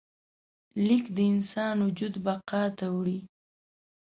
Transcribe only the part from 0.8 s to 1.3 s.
لیک د